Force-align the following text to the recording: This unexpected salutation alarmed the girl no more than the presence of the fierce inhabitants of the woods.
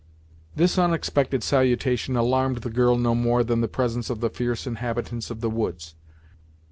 This 0.55 0.79
unexpected 0.79 1.43
salutation 1.43 2.15
alarmed 2.15 2.63
the 2.63 2.71
girl 2.71 2.97
no 2.97 3.13
more 3.13 3.43
than 3.43 3.61
the 3.61 3.67
presence 3.67 4.09
of 4.09 4.19
the 4.19 4.31
fierce 4.31 4.65
inhabitants 4.65 5.29
of 5.29 5.41
the 5.41 5.49
woods. 5.51 5.93